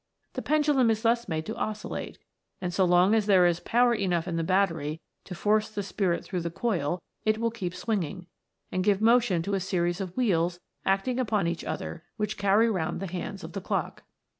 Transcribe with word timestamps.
The 0.33 0.41
pen 0.41 0.63
dulum 0.63 0.89
is 0.89 1.03
thus 1.03 1.27
made 1.29 1.45
to 1.45 1.55
oscillate; 1.55 2.17
and 2.59 2.73
so 2.73 2.85
long 2.85 3.13
as 3.13 3.27
there 3.27 3.45
is 3.45 3.59
power 3.59 3.93
enough 3.93 4.27
in 4.27 4.35
the 4.35 4.43
battery 4.43 4.99
to 5.25 5.35
force 5.35 5.69
the 5.69 5.83
Spirit 5.83 6.23
through 6.25 6.41
the 6.41 6.49
coil, 6.49 7.03
it 7.23 7.37
will 7.37 7.51
keep 7.51 7.75
swinging, 7.75 8.25
and 8.71 8.83
give 8.83 8.99
motion 8.99 9.43
to 9.43 9.53
a 9.53 9.59
series 9.59 10.01
of 10.01 10.17
wheels 10.17 10.59
acting 10.87 11.19
upon 11.19 11.45
each 11.45 11.63
other 11.63 12.03
which 12.17 12.35
carry 12.39 12.67
round 12.67 12.99
the 12.99 13.05
hands 13.11 13.43
of 13.43 13.53
the 13.53 13.61
clock. 13.61 14.01